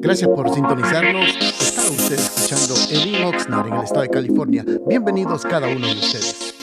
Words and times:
Gracias 0.00 0.28
por 0.28 0.52
sintonizarnos. 0.52 1.30
Está 1.60 1.82
usted 1.90 2.14
escuchando 2.14 2.74
Edwin 2.90 3.24
Oxnard 3.24 3.68
en 3.68 3.74
el 3.74 3.84
estado 3.84 4.02
de 4.02 4.10
California. 4.10 4.64
Bienvenidos 4.86 5.42
cada 5.42 5.66
uno 5.68 5.86
de 5.86 5.92
ustedes. 5.92 6.54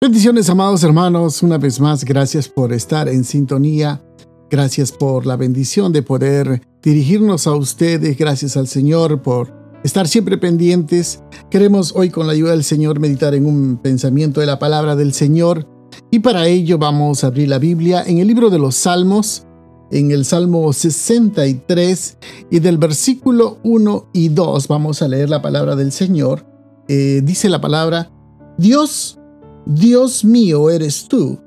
Bendiciones, 0.00 0.48
amados 0.50 0.84
hermanos. 0.84 1.42
Una 1.42 1.58
vez 1.58 1.80
más, 1.80 2.04
gracias 2.04 2.48
por 2.48 2.72
estar 2.72 3.08
en 3.08 3.24
sintonía. 3.24 4.02
Gracias 4.50 4.92
por 4.92 5.26
la 5.26 5.36
bendición 5.36 5.92
de 5.92 6.02
poder 6.02 6.62
dirigirnos 6.82 7.46
a 7.46 7.54
ustedes. 7.54 8.16
Gracias 8.16 8.56
al 8.56 8.68
Señor 8.68 9.22
por 9.22 9.52
estar 9.82 10.06
siempre 10.06 10.38
pendientes. 10.38 11.22
Queremos 11.50 11.94
hoy 11.96 12.10
con 12.10 12.26
la 12.26 12.34
ayuda 12.34 12.52
del 12.52 12.64
Señor 12.64 13.00
meditar 13.00 13.34
en 13.34 13.46
un 13.46 13.78
pensamiento 13.78 14.40
de 14.40 14.46
la 14.46 14.58
palabra 14.58 14.94
del 14.94 15.12
Señor. 15.12 15.66
Y 16.10 16.20
para 16.20 16.46
ello 16.46 16.78
vamos 16.78 17.24
a 17.24 17.28
abrir 17.28 17.48
la 17.48 17.58
Biblia 17.58 18.04
en 18.06 18.18
el 18.18 18.28
libro 18.28 18.50
de 18.50 18.58
los 18.58 18.76
Salmos, 18.76 19.46
en 19.94 20.10
el 20.10 20.24
Salmo 20.24 20.72
63 20.72 22.16
y 22.50 22.58
del 22.58 22.78
versículo 22.78 23.58
1 23.62 24.08
y 24.12 24.28
2 24.28 24.66
vamos 24.66 25.00
a 25.02 25.08
leer 25.08 25.30
la 25.30 25.40
palabra 25.40 25.76
del 25.76 25.92
Señor. 25.92 26.44
Eh, 26.88 27.20
dice 27.22 27.48
la 27.48 27.60
palabra, 27.60 28.10
Dios, 28.58 29.20
Dios 29.64 30.24
mío 30.24 30.68
eres 30.68 31.06
tú. 31.06 31.38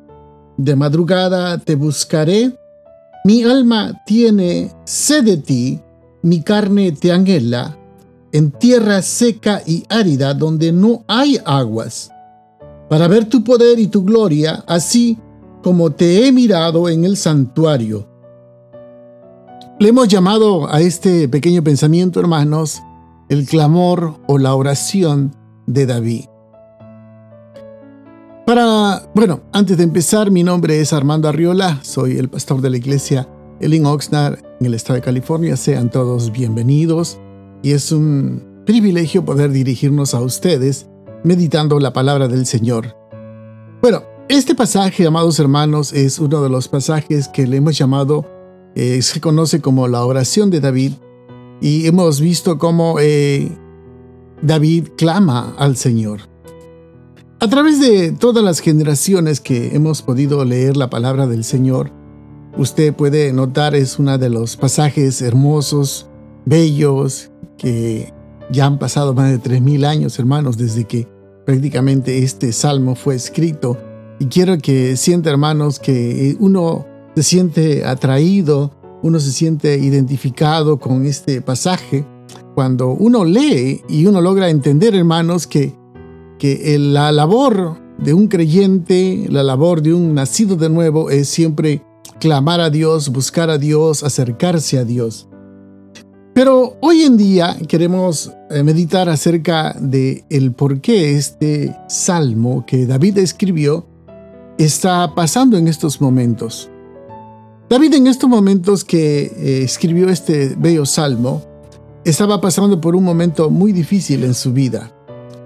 De 0.55 0.78
madrugada 0.78 1.58
te 1.58 1.76
buscaré. 1.76 2.58
Mi 3.26 3.44
alma 3.44 4.02
tiene 4.05 4.72
sed 4.86 5.26
de 5.26 5.38
ti, 5.38 5.82
mi 6.22 6.41
carne 6.41 6.94
te 6.94 7.12
anhela, 7.12 7.77
en 8.32 8.52
tierra 8.52 9.02
seca 9.02 9.62
y 9.66 9.84
árida 9.90 10.34
donde 10.34 10.72
no 10.72 11.04
hay 11.10 11.38
aguas, 11.44 12.12
para 12.88 13.10
ver 13.10 13.26
tu 13.26 13.44
poder 13.44 13.77
y 13.77 13.88
tu 13.88 14.05
gloria, 14.05 14.64
así 14.68 15.18
como 15.62 15.91
te 15.91 16.26
he 16.26 16.32
mirado 16.32 16.88
en 16.88 17.04
el 17.04 17.18
santuario 17.18 18.16
le 19.80 19.90
hemos 19.90 20.08
llamado 20.08 20.73
a 20.73 20.81
este 20.81 21.30
pequeño 21.30 21.63
pensamiento, 21.63 22.20
hermanos, 22.20 22.81
el 23.30 23.46
clamor 23.46 24.20
o 24.27 24.40
la 24.40 24.55
oración 24.55 25.35
de 25.68 25.85
David. 25.85 26.26
Para, 28.48 29.07
bueno, 29.13 29.41
antes 29.52 29.77
de 29.77 29.84
empezar, 29.84 30.32
mi 30.32 30.41
nombre 30.41 30.79
es 30.79 30.93
Armando 30.93 31.27
Arriola, 31.27 31.79
soy 31.84 32.18
el 32.18 32.29
pastor 32.29 32.62
de 32.62 32.71
la 32.71 32.77
iglesia 32.77 33.29
Elin 33.60 33.85
Oxnard 33.85 34.40
en 34.60 34.65
el 34.65 34.74
estado 34.74 34.96
de 34.96 35.02
California. 35.02 35.55
Sean 35.57 35.91
todos 35.91 36.32
bienvenidos 36.32 37.20
y 37.62 37.74
es 37.74 37.91
un 37.91 38.63
privilegio 38.65 39.26
poder 39.26 39.52
dirigirnos 39.52 40.15
a 40.15 40.21
ustedes 40.21 40.87
meditando 41.24 41.80
la 41.80 41.93
palabra 41.93 42.27
del 42.27 42.46
Señor. 42.48 42.96
Bueno, 43.82 44.04
este 44.27 44.55
pasaje, 44.55 45.05
amados 45.05 45.40
hermanos, 45.40 45.93
es 45.93 46.18
uno 46.18 46.41
de 46.41 46.49
los 46.49 46.68
pasajes 46.68 47.27
que 47.27 47.46
le 47.46 47.57
hemos 47.57 47.77
llamado 47.77 48.37
eh, 48.76 49.01
se 49.01 49.21
conoce 49.21 49.62
como 49.62 49.87
la 49.87 50.05
oración 50.05 50.49
de 50.49 50.60
David 50.60 50.93
y 51.62 51.87
hemos 51.87 52.21
visto 52.21 52.57
cómo 52.57 52.98
eh, 52.99 53.51
David 54.41 54.90
clama 54.98 55.55
al 55.57 55.76
Señor. 55.76 56.21
A 57.40 57.48
través 57.48 57.79
de 57.79 58.12
todas 58.12 58.43
las 58.43 58.59
generaciones 58.59 59.40
que 59.40 59.76
hemos 59.76 60.01
podido 60.01 60.43
leer 60.43 60.76
la 60.76 60.90
palabra 60.90 61.27
del 61.27 61.43
Señor, 61.43 61.91
usted 62.57 62.93
puede 62.93 63.32
notar 63.34 63.76
es 63.76 63.99
uno 63.99 64.18
de 64.18 64.29
los 64.29 64.57
pasajes 64.57 65.22
hermosos, 65.22 66.07
bellos, 66.46 67.31
que 67.57 68.13
ya 68.52 68.66
han 68.66 68.79
pasado 68.79 69.13
más 69.13 69.31
de 69.31 69.40
3.000 69.40 69.85
años, 69.85 70.18
hermanos, 70.18 70.57
desde 70.57 70.85
que 70.85 71.07
prácticamente 71.46 72.24
este 72.24 72.52
salmo 72.52 72.96
fue 72.96 73.16
escrito. 73.16 73.78
Y 74.19 74.25
quiero 74.25 74.57
que 74.57 74.97
sienta, 74.97 75.29
hermanos, 75.29 75.79
que 75.79 76.35
uno 76.40 76.85
se 77.18 77.23
siente 77.23 77.84
atraído, 77.84 78.69
uno 79.01 79.19
se 79.19 79.31
siente 79.31 79.75
identificado 79.79 80.78
con 80.78 81.07
este 81.07 81.41
pasaje. 81.41 82.06
Cuando 82.53 82.90
uno 82.90 83.25
lee 83.25 83.81
y 83.90 84.06
uno 84.06 84.22
logra 84.22 84.51
entender, 84.51 84.94
hermanos, 84.94 85.47
que, 85.47 85.74
que 86.38 86.78
la 86.78 87.12
labor 87.12 87.81
de 87.97 88.14
un 88.14 88.28
creyente, 88.28 89.25
la 89.31 89.42
labor 89.42 89.81
de 89.81 89.96
un 89.96 90.14
nacido 90.14 90.58
de 90.58 90.69
nuevo 90.69 91.09
es 91.09 91.28
siempre 91.28 91.81
clamar 92.19 92.62
a 92.62 92.69
Dios, 92.69 93.09
buscar 93.09 93.50
a 93.50 93.58
Dios, 93.58 94.03
acercarse 94.03 94.78
a 94.78 94.86
Dios. 94.86 95.28
Pero 96.36 96.78
hoy 96.81 97.02
en 97.02 97.18
día 97.18 97.58
queremos 97.68 98.31
eh, 98.52 98.62
meditar 98.62 99.09
acerca 99.09 99.74
de 99.74 100.24
el 100.30 100.52
por 100.52 100.81
qué 100.81 101.16
este 101.16 101.75
salmo 101.90 102.63
que 102.68 102.86
David 102.86 103.18
escribió 103.18 103.88
está 104.59 105.16
pasando 105.16 105.58
en 105.58 105.68
estos 105.68 106.00
momentos. 106.00 106.69
David 107.70 107.96
en 107.96 108.08
estos 108.08 108.30
momentos 108.30 108.86
que 108.86 109.24
eh, 109.24 109.64
escribió 109.64 110.08
este 110.08 110.56
bello 110.58 110.86
salmo, 110.86 111.42
estaba 112.06 112.40
pasando 112.40 112.80
por 112.80 112.96
un 112.96 113.04
momento 113.04 113.50
muy 113.50 113.74
difícil 113.74 114.24
en 114.24 114.34
su 114.34 114.54
vida. 114.54 114.94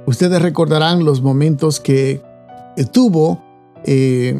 Ustedes 0.05 0.39
recordarán 0.39 1.03
los 1.03 1.23
momentos 1.23 1.79
que 1.79 2.21
eh, 2.77 2.85
tuvo 2.85 3.41
eh, 3.85 4.39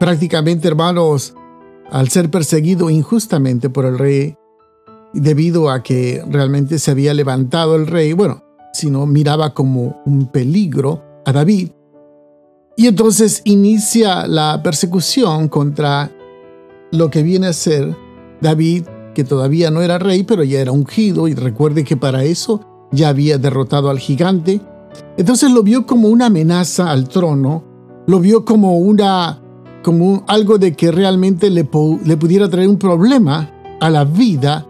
prácticamente, 0.00 0.66
hermanos, 0.66 1.34
al 1.88 2.08
ser 2.08 2.30
perseguido 2.30 2.90
injustamente 2.90 3.70
por 3.70 3.84
el 3.84 3.96
rey, 3.96 4.36
debido 5.14 5.70
a 5.70 5.84
que 5.84 6.24
realmente 6.28 6.80
se 6.80 6.90
había 6.90 7.14
levantado 7.14 7.76
el 7.76 7.86
rey, 7.86 8.12
bueno, 8.12 8.42
sino 8.72 9.06
miraba 9.06 9.54
como 9.54 10.02
un 10.04 10.26
peligro 10.32 11.04
a 11.24 11.32
David. 11.32 11.70
Y 12.76 12.88
entonces 12.88 13.42
inicia 13.44 14.26
la 14.26 14.60
persecución 14.64 15.48
contra 15.48 16.10
lo 16.90 17.10
que 17.10 17.22
viene 17.22 17.48
a 17.48 17.52
ser 17.52 17.96
David, 18.40 18.84
que 19.14 19.24
todavía 19.24 19.70
no 19.70 19.82
era 19.82 19.98
rey, 19.98 20.22
pero 20.22 20.42
ya 20.44 20.60
era 20.60 20.72
ungido, 20.72 21.28
y 21.28 21.34
recuerde 21.34 21.84
que 21.84 21.96
para 21.96 22.24
eso 22.24 22.88
ya 22.92 23.08
había 23.08 23.38
derrotado 23.38 23.90
al 23.90 23.98
gigante. 23.98 24.60
Entonces 25.16 25.50
lo 25.52 25.62
vio 25.62 25.86
como 25.86 26.08
una 26.08 26.26
amenaza 26.26 26.90
al 26.90 27.08
trono, 27.08 27.64
lo 28.06 28.20
vio 28.20 28.44
como 28.44 28.78
una 28.78 29.40
como 29.82 30.24
algo 30.26 30.58
de 30.58 30.74
que 30.74 30.92
realmente 30.92 31.48
le, 31.48 31.64
pudiera 31.64 32.50
traer 32.50 32.68
un 32.68 32.78
problema 32.78 33.50
a 33.80 33.88
la 33.88 34.04
vida 34.04 34.66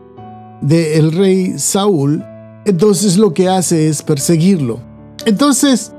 del 0.61 1.13
rey 1.13 1.59
Saúl. 1.59 2.25
Entonces 2.65 3.17
lo 3.17 3.35
que 3.35 3.49
hace 3.49 3.89
es 3.89 4.03
perseguirlo. 4.03 4.79
Entonces, 5.27 5.93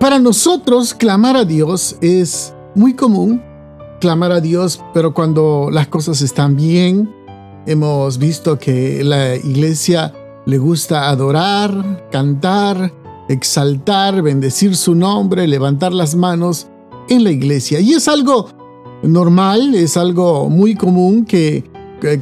para 0.00 0.18
nosotros 0.18 0.94
clamar 0.94 1.36
a 1.36 1.44
Dios 1.44 1.96
es 2.00 2.54
muy 2.74 2.94
común 2.94 3.42
clamar 4.02 4.32
a 4.32 4.40
Dios, 4.40 4.82
pero 4.92 5.14
cuando 5.14 5.68
las 5.70 5.86
cosas 5.86 6.22
están 6.22 6.56
bien, 6.56 7.08
hemos 7.66 8.18
visto 8.18 8.58
que 8.58 9.04
la 9.04 9.36
iglesia 9.36 10.12
le 10.44 10.58
gusta 10.58 11.08
adorar, 11.08 12.08
cantar, 12.10 12.92
exaltar, 13.28 14.20
bendecir 14.20 14.74
su 14.74 14.96
nombre, 14.96 15.46
levantar 15.46 15.92
las 15.92 16.16
manos 16.16 16.66
en 17.08 17.22
la 17.22 17.30
iglesia. 17.30 17.78
Y 17.78 17.92
es 17.92 18.08
algo 18.08 18.48
normal, 19.04 19.76
es 19.76 19.96
algo 19.96 20.50
muy 20.50 20.74
común 20.74 21.24
que, 21.24 21.70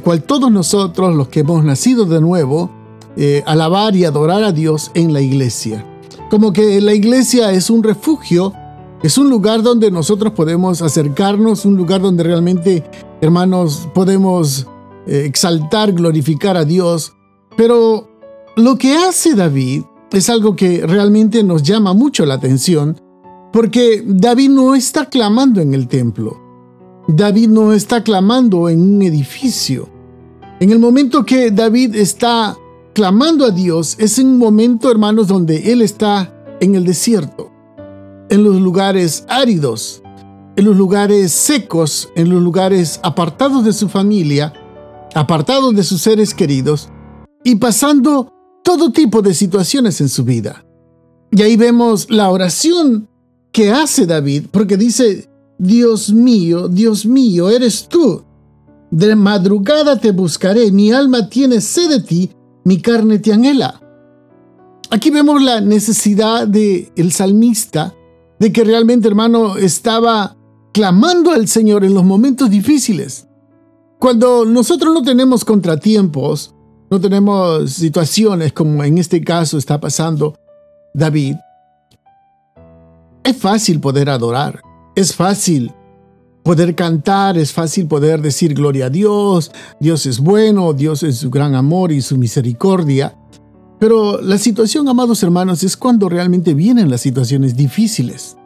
cual 0.03 0.21
todos 0.21 0.51
nosotros, 0.51 1.15
los 1.15 1.29
que 1.29 1.39
hemos 1.39 1.63
nacido 1.63 2.05
de 2.05 2.21
nuevo, 2.21 2.69
eh, 3.17 3.41
alabar 3.47 3.95
y 3.95 4.05
adorar 4.05 4.43
a 4.43 4.51
Dios 4.51 4.91
en 4.93 5.13
la 5.13 5.21
iglesia. 5.21 5.83
Como 6.29 6.53
que 6.53 6.79
la 6.79 6.93
iglesia 6.93 7.51
es 7.53 7.71
un 7.71 7.81
refugio 7.81 8.53
es 9.03 9.17
un 9.17 9.31
lugar 9.31 9.63
donde 9.63 9.89
nosotros 9.89 10.33
podemos 10.33 10.83
acercarnos, 10.83 11.65
un 11.65 11.75
lugar 11.75 12.01
donde 12.01 12.23
realmente, 12.23 12.83
hermanos, 13.19 13.89
podemos 13.95 14.67
eh, 15.07 15.23
exaltar, 15.25 15.93
glorificar 15.93 16.55
a 16.55 16.65
Dios. 16.65 17.13
Pero 17.57 18.07
lo 18.55 18.77
que 18.77 18.95
hace 18.95 19.33
David 19.33 19.83
es 20.11 20.29
algo 20.29 20.55
que 20.55 20.85
realmente 20.85 21.43
nos 21.43 21.63
llama 21.63 21.93
mucho 21.93 22.27
la 22.27 22.35
atención, 22.35 23.01
porque 23.51 24.03
David 24.05 24.49
no 24.51 24.75
está 24.75 25.09
clamando 25.09 25.61
en 25.61 25.73
el 25.73 25.87
templo. 25.87 26.39
David 27.07 27.49
no 27.49 27.73
está 27.73 28.03
clamando 28.03 28.69
en 28.69 28.81
un 28.81 29.01
edificio. 29.01 29.89
En 30.59 30.69
el 30.69 30.77
momento 30.77 31.25
que 31.25 31.49
David 31.49 31.95
está 31.95 32.55
clamando 32.93 33.45
a 33.45 33.49
Dios, 33.49 33.95
es 33.97 34.19
un 34.19 34.37
momento, 34.37 34.91
hermanos, 34.91 35.27
donde 35.27 35.71
él 35.71 35.81
está 35.81 36.31
en 36.59 36.75
el 36.75 36.85
desierto 36.85 37.50
en 38.31 38.45
los 38.45 38.61
lugares 38.61 39.25
áridos, 39.27 40.01
en 40.55 40.63
los 40.63 40.77
lugares 40.77 41.33
secos, 41.33 42.09
en 42.15 42.29
los 42.29 42.41
lugares 42.41 42.99
apartados 43.03 43.65
de 43.65 43.73
su 43.73 43.89
familia, 43.89 44.53
apartados 45.13 45.75
de 45.75 45.83
sus 45.83 46.01
seres 46.01 46.33
queridos 46.33 46.89
y 47.43 47.55
pasando 47.55 48.31
todo 48.63 48.93
tipo 48.93 49.21
de 49.21 49.33
situaciones 49.33 49.99
en 49.99 50.07
su 50.07 50.23
vida. 50.23 50.63
Y 51.29 51.41
ahí 51.41 51.57
vemos 51.57 52.09
la 52.09 52.29
oración 52.29 53.09
que 53.51 53.69
hace 53.69 54.05
David, 54.05 54.45
porque 54.49 54.77
dice, 54.77 55.29
Dios 55.57 56.13
mío, 56.13 56.69
Dios 56.69 57.05
mío, 57.05 57.49
eres 57.49 57.89
tú. 57.89 58.23
De 58.91 59.13
madrugada 59.13 59.99
te 59.99 60.11
buscaré, 60.11 60.71
mi 60.71 60.93
alma 60.93 61.27
tiene 61.29 61.59
sed 61.59 61.89
de 61.89 61.99
ti, 61.99 62.31
mi 62.63 62.79
carne 62.79 63.19
te 63.19 63.33
anhela. 63.33 63.81
Aquí 64.89 65.09
vemos 65.09 65.41
la 65.41 65.59
necesidad 65.59 66.47
del 66.47 66.91
el 66.95 67.11
salmista 67.11 67.93
de 68.41 68.51
que 68.51 68.63
realmente, 68.63 69.07
hermano, 69.07 69.55
estaba 69.55 70.35
clamando 70.73 71.29
al 71.29 71.47
Señor 71.47 71.83
en 71.83 71.93
los 71.93 72.03
momentos 72.03 72.49
difíciles. 72.49 73.27
Cuando 73.99 74.45
nosotros 74.45 74.91
no 74.95 75.03
tenemos 75.03 75.45
contratiempos, 75.45 76.55
no 76.89 76.99
tenemos 76.99 77.71
situaciones 77.71 78.51
como 78.51 78.83
en 78.83 78.97
este 78.97 79.23
caso 79.23 79.59
está 79.59 79.79
pasando 79.79 80.33
David, 80.95 81.35
es 83.23 83.37
fácil 83.37 83.79
poder 83.79 84.09
adorar, 84.09 84.63
es 84.95 85.15
fácil 85.15 85.71
poder 86.41 86.73
cantar, 86.73 87.37
es 87.37 87.53
fácil 87.53 87.87
poder 87.87 88.23
decir 88.23 88.55
gloria 88.55 88.87
a 88.87 88.89
Dios, 88.89 89.51
Dios 89.79 90.07
es 90.07 90.17
bueno, 90.17 90.73
Dios 90.73 91.03
es 91.03 91.17
su 91.17 91.29
gran 91.29 91.53
amor 91.53 91.91
y 91.91 92.01
su 92.01 92.17
misericordia. 92.17 93.15
Pero 93.81 94.21
la 94.21 94.37
situación, 94.37 94.87
amados 94.87 95.23
hermanos, 95.23 95.63
es 95.63 95.75
cuando 95.75 96.07
realmente 96.07 96.53
vienen 96.53 96.91
las 96.91 97.01
situaciones 97.01 97.55
difíciles. 97.55 98.37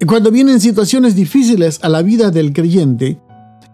Y 0.00 0.04
cuando 0.04 0.32
vienen 0.32 0.58
situaciones 0.58 1.14
difíciles 1.14 1.78
a 1.82 1.88
la 1.88 2.02
vida 2.02 2.32
del 2.32 2.52
creyente, 2.52 3.20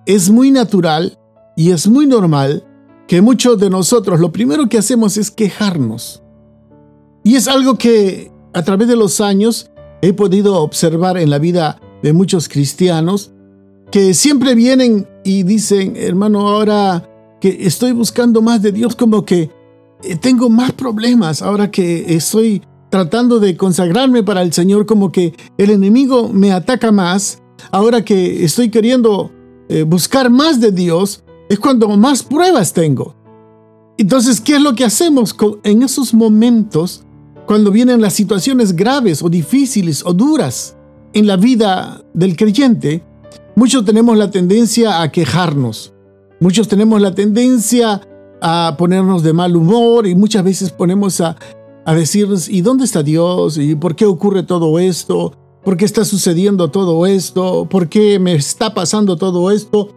es 0.04 0.28
muy 0.28 0.50
natural 0.50 1.18
y 1.56 1.70
es 1.70 1.88
muy 1.88 2.06
normal 2.06 2.66
que 3.08 3.22
muchos 3.22 3.58
de 3.58 3.70
nosotros 3.70 4.20
lo 4.20 4.30
primero 4.30 4.68
que 4.68 4.76
hacemos 4.76 5.16
es 5.16 5.30
quejarnos. 5.30 6.22
Y 7.24 7.36
es 7.36 7.48
algo 7.48 7.78
que 7.78 8.30
a 8.52 8.62
través 8.62 8.88
de 8.88 8.96
los 8.96 9.22
años 9.22 9.70
he 10.02 10.12
podido 10.12 10.60
observar 10.60 11.16
en 11.16 11.30
la 11.30 11.38
vida 11.38 11.80
de 12.02 12.12
muchos 12.12 12.50
cristianos 12.50 13.32
que 13.90 14.12
siempre 14.12 14.54
vienen 14.54 15.08
y 15.24 15.44
dicen, 15.44 15.94
hermano, 15.96 16.46
ahora 16.46 17.08
que 17.40 17.56
estoy 17.60 17.92
buscando 17.92 18.42
más 18.42 18.60
de 18.60 18.72
Dios, 18.72 18.94
como 18.94 19.24
que 19.24 19.61
tengo 20.20 20.50
más 20.50 20.72
problemas, 20.72 21.42
ahora 21.42 21.70
que 21.70 22.14
estoy 22.14 22.62
tratando 22.90 23.40
de 23.40 23.56
consagrarme 23.56 24.22
para 24.22 24.42
el 24.42 24.52
Señor, 24.52 24.84
como 24.84 25.10
que 25.10 25.34
el 25.56 25.70
enemigo 25.70 26.28
me 26.28 26.52
ataca 26.52 26.92
más, 26.92 27.42
ahora 27.70 28.04
que 28.04 28.44
estoy 28.44 28.70
queriendo 28.70 29.32
eh, 29.68 29.82
buscar 29.84 30.28
más 30.28 30.60
de 30.60 30.72
Dios, 30.72 31.24
es 31.48 31.58
cuando 31.58 31.88
más 31.96 32.22
pruebas 32.22 32.72
tengo. 32.72 33.14
Entonces, 33.96 34.40
¿qué 34.40 34.56
es 34.56 34.60
lo 34.60 34.74
que 34.74 34.84
hacemos 34.84 35.34
en 35.64 35.82
esos 35.82 36.12
momentos 36.12 37.04
cuando 37.46 37.70
vienen 37.70 38.00
las 38.00 38.14
situaciones 38.14 38.74
graves 38.74 39.22
o 39.22 39.28
difíciles 39.28 40.04
o 40.04 40.12
duras 40.12 40.76
en 41.12 41.26
la 41.26 41.36
vida 41.36 42.02
del 42.12 42.36
creyente? 42.36 43.02
Muchos 43.54 43.84
tenemos 43.84 44.16
la 44.16 44.30
tendencia 44.30 45.02
a 45.02 45.12
quejarnos. 45.12 45.92
Muchos 46.40 46.68
tenemos 46.68 47.00
la 47.00 47.14
tendencia 47.14 48.00
a 48.42 48.74
ponernos 48.76 49.22
de 49.22 49.32
mal 49.32 49.56
humor 49.56 50.06
y 50.06 50.14
muchas 50.14 50.42
veces 50.44 50.70
ponemos 50.70 51.20
a, 51.20 51.36
a 51.86 51.94
decirnos, 51.94 52.48
¿y 52.48 52.60
dónde 52.60 52.84
está 52.84 53.02
Dios? 53.02 53.56
¿Y 53.56 53.76
por 53.76 53.94
qué 53.94 54.04
ocurre 54.04 54.42
todo 54.42 54.78
esto? 54.78 55.32
¿Por 55.64 55.76
qué 55.76 55.84
está 55.84 56.04
sucediendo 56.04 56.70
todo 56.70 57.06
esto? 57.06 57.68
¿Por 57.70 57.88
qué 57.88 58.18
me 58.18 58.34
está 58.34 58.74
pasando 58.74 59.16
todo 59.16 59.50
esto? 59.50 59.94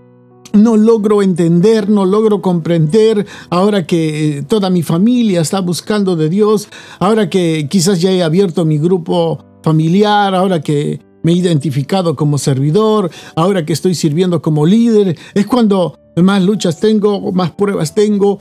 no 0.54 0.78
logro 0.78 1.22
entender, 1.22 1.90
no 1.90 2.06
logro 2.06 2.42
comprender, 2.42 3.26
ahora 3.50 3.86
que 3.86 4.38
eh, 4.38 4.44
toda 4.44 4.70
mi 4.70 4.84
familia 4.84 5.42
está 5.42 5.60
buscando 5.60 6.16
de 6.16 6.30
Dios, 6.30 6.70
ahora 7.00 7.30
que 7.30 7.68
quizás 7.70 8.00
ya 8.00 8.12
he 8.12 8.24
abierto 8.24 8.64
mi 8.64 8.78
grupo 8.78 9.44
familiar, 9.64 10.34
ahora 10.34 10.62
que 10.62 11.02
me 11.24 11.34
he 11.34 11.36
identificado 11.36 12.16
como 12.16 12.38
servidor, 12.38 13.12
ahora 13.36 13.66
que 13.66 13.74
estoy 13.74 13.96
sirviendo 13.96 14.42
como 14.42 14.66
líder, 14.66 15.18
es 15.34 15.46
cuando 15.46 15.98
más 16.24 16.44
luchas 16.44 16.80
tengo, 16.80 17.32
más 17.32 17.52
pruebas 17.52 17.94
tengo, 17.94 18.40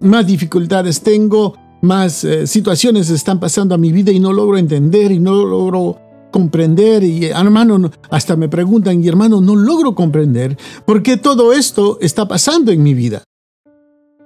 más 0.00 0.26
dificultades 0.26 1.00
tengo, 1.00 1.54
más 1.82 2.24
eh, 2.24 2.46
situaciones 2.46 3.10
están 3.10 3.40
pasando 3.40 3.74
a 3.74 3.78
mi 3.78 3.92
vida 3.92 4.12
y 4.12 4.20
no 4.20 4.32
logro 4.32 4.58
entender 4.58 5.12
y 5.12 5.18
no 5.18 5.44
logro 5.44 5.98
comprender 6.30 7.02
y 7.02 7.26
hermano, 7.26 7.90
hasta 8.10 8.36
me 8.36 8.48
preguntan, 8.48 9.02
y 9.02 9.08
hermano, 9.08 9.40
no 9.40 9.56
logro 9.56 9.94
comprender 9.94 10.56
por 10.84 11.02
qué 11.02 11.16
todo 11.16 11.52
esto 11.52 11.98
está 12.00 12.28
pasando 12.28 12.72
en 12.72 12.82
mi 12.82 12.94
vida. 12.94 13.24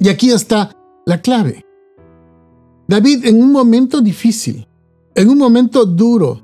Y 0.01 0.09
aquí 0.09 0.31
está 0.31 0.75
la 1.07 1.21
clave. 1.21 1.65
David 2.89 3.27
en 3.27 3.41
un 3.41 3.53
momento 3.53 4.01
difícil, 4.01 4.67
en 5.15 5.29
un 5.29 5.39
momento 5.39 5.87
duro, 5.87 6.43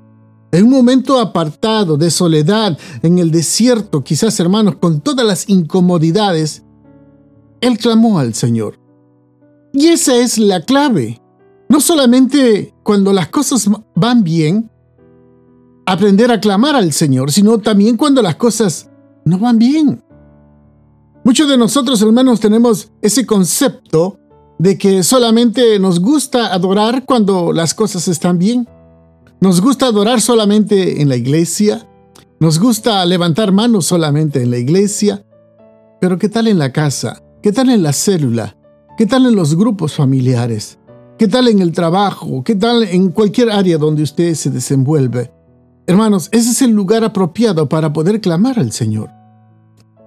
en 0.51 0.63
un 0.63 0.71
momento 0.71 1.19
apartado, 1.19 1.97
de 1.97 2.09
soledad, 2.09 2.77
en 3.01 3.19
el 3.19 3.31
desierto, 3.31 4.03
quizás 4.03 4.39
hermanos, 4.39 4.77
con 4.77 5.01
todas 5.01 5.25
las 5.25 5.49
incomodidades, 5.49 6.63
él 7.59 7.77
clamó 7.77 8.19
al 8.19 8.33
Señor. 8.33 8.79
Y 9.73 9.87
esa 9.87 10.15
es 10.15 10.37
la 10.37 10.61
clave. 10.61 11.21
No 11.69 11.81
solamente 11.81 12.73
cuando 12.83 13.11
las 13.11 13.27
cosas 13.27 13.69
van 13.93 14.23
bien, 14.23 14.71
aprender 15.85 16.31
a 16.31 16.39
clamar 16.39 16.75
al 16.75 16.93
Señor, 16.93 17.31
sino 17.31 17.57
también 17.59 17.97
cuando 17.97 18.21
las 18.21 18.35
cosas 18.35 18.89
no 19.25 19.39
van 19.39 19.59
bien. 19.59 20.03
Muchos 21.23 21.49
de 21.49 21.57
nosotros, 21.57 22.01
hermanos, 22.01 22.39
tenemos 22.39 22.89
ese 23.01 23.25
concepto 23.25 24.17
de 24.59 24.77
que 24.77 25.03
solamente 25.03 25.77
nos 25.77 25.99
gusta 25.99 26.53
adorar 26.53 27.03
cuando 27.05 27.51
las 27.51 27.73
cosas 27.73 28.07
están 28.07 28.39
bien. 28.39 28.67
Nos 29.39 29.61
gusta 29.61 29.85
adorar 29.85 30.19
solamente 30.19 30.99
en 31.01 31.09
la 31.09 31.15
iglesia. 31.15 31.87
Nos 32.39 32.59
gusta 32.59 33.05
levantar 33.05 33.51
manos 33.51 33.85
solamente 33.85 34.41
en 34.41 34.49
la 34.49 34.57
iglesia. 34.57 35.23
Pero 36.01 36.17
¿qué 36.17 36.27
tal 36.27 36.47
en 36.47 36.57
la 36.57 36.71
casa? 36.71 37.21
¿Qué 37.43 37.51
tal 37.51 37.69
en 37.69 37.83
la 37.83 37.93
célula? 37.93 38.57
¿Qué 38.97 39.05
tal 39.05 39.27
en 39.27 39.35
los 39.35 39.55
grupos 39.55 39.93
familiares? 39.93 40.79
¿Qué 41.19 41.27
tal 41.27 41.47
en 41.49 41.59
el 41.59 41.71
trabajo? 41.71 42.43
¿Qué 42.43 42.55
tal 42.55 42.83
en 42.83 43.09
cualquier 43.09 43.51
área 43.51 43.77
donde 43.77 44.01
usted 44.01 44.33
se 44.33 44.49
desenvuelve? 44.49 45.31
Hermanos, 45.85 46.29
ese 46.31 46.51
es 46.51 46.61
el 46.63 46.71
lugar 46.71 47.03
apropiado 47.03 47.69
para 47.69 47.93
poder 47.93 48.19
clamar 48.21 48.57
al 48.57 48.71
Señor. 48.71 49.11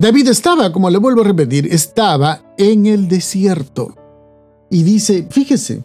David 0.01 0.29
estaba, 0.29 0.73
como 0.73 0.91
le 0.91 0.99
vuelvo 0.99 1.21
a 1.21 1.25
repetir, 1.25 1.69
estaba 1.73 2.55
en 2.59 2.87
el 2.87 3.07
desierto. 3.07 3.95
Y 4.71 4.83
dice, 4.83 5.27
fíjese, 5.31 5.85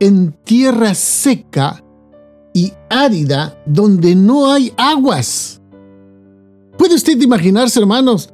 en 0.00 0.32
tierra 0.44 0.94
seca 0.94 1.83
y 2.54 2.72
árida 2.88 3.60
donde 3.66 4.14
no 4.14 4.50
hay 4.50 4.72
aguas. 4.78 5.60
¿Puede 6.78 6.94
usted 6.94 7.20
imaginarse, 7.20 7.80
hermanos, 7.80 8.30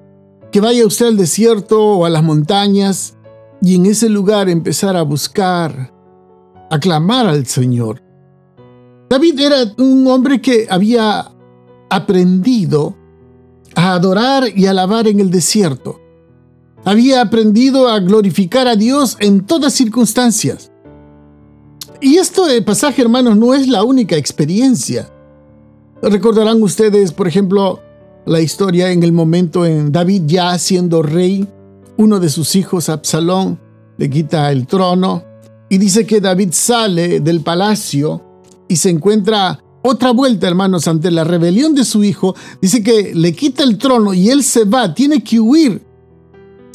que 0.52 0.60
vaya 0.60 0.86
usted 0.86 1.06
al 1.06 1.16
desierto 1.16 1.82
o 1.82 2.04
a 2.04 2.10
las 2.10 2.22
montañas 2.22 3.16
y 3.62 3.74
en 3.74 3.86
ese 3.86 4.08
lugar 4.08 4.48
empezar 4.48 4.96
a 4.96 5.02
buscar, 5.02 5.92
a 6.70 6.78
clamar 6.78 7.26
al 7.26 7.46
Señor? 7.46 8.02
David 9.08 9.40
era 9.40 9.56
un 9.78 10.06
hombre 10.06 10.40
que 10.40 10.68
había 10.70 11.32
aprendido 11.88 12.96
a 13.74 13.94
adorar 13.94 14.44
y 14.54 14.66
alabar 14.66 15.08
en 15.08 15.20
el 15.20 15.30
desierto. 15.30 16.00
Había 16.84 17.20
aprendido 17.20 17.88
a 17.88 18.00
glorificar 18.00 18.68
a 18.68 18.76
Dios 18.76 19.16
en 19.20 19.44
todas 19.46 19.72
circunstancias. 19.72 20.69
Y 22.00 22.16
esto 22.16 22.46
de 22.46 22.62
pasaje, 22.62 23.02
hermanos, 23.02 23.36
no 23.36 23.54
es 23.54 23.68
la 23.68 23.84
única 23.84 24.16
experiencia. 24.16 25.10
Recordarán 26.02 26.62
ustedes, 26.62 27.12
por 27.12 27.28
ejemplo, 27.28 27.80
la 28.24 28.40
historia 28.40 28.90
en 28.90 29.02
el 29.02 29.12
momento 29.12 29.66
en 29.66 29.92
David 29.92 30.22
ya 30.26 30.58
siendo 30.58 31.02
rey, 31.02 31.46
uno 31.98 32.18
de 32.18 32.30
sus 32.30 32.56
hijos, 32.56 32.88
Absalón, 32.88 33.60
le 33.98 34.08
quita 34.08 34.50
el 34.50 34.66
trono 34.66 35.24
y 35.68 35.76
dice 35.76 36.06
que 36.06 36.20
David 36.20 36.50
sale 36.52 37.20
del 37.20 37.42
palacio 37.42 38.22
y 38.66 38.76
se 38.76 38.88
encuentra 38.88 39.62
otra 39.82 40.10
vuelta, 40.12 40.46
hermanos, 40.46 40.88
ante 40.88 41.10
la 41.10 41.24
rebelión 41.24 41.74
de 41.74 41.84
su 41.84 42.04
hijo, 42.04 42.34
dice 42.60 42.82
que 42.82 43.14
le 43.14 43.34
quita 43.34 43.62
el 43.62 43.78
trono 43.78 44.14
y 44.14 44.30
él 44.30 44.42
se 44.42 44.64
va, 44.64 44.94
tiene 44.94 45.22
que 45.22 45.40
huir. 45.40 45.82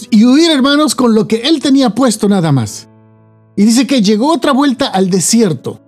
Y 0.10 0.26
huir, 0.26 0.52
hermanos, 0.52 0.94
con 0.94 1.16
lo 1.16 1.28
que 1.28 1.38
él 1.38 1.62
tenía 1.62 1.92
puesto 1.92 2.28
nada 2.28 2.52
más. 2.52 2.88
Y 3.56 3.64
dice 3.64 3.88
que 3.88 4.02
llegó 4.02 4.34
otra 4.34 4.52
vuelta 4.52 4.88
al 4.88 5.10
desierto, 5.10 5.80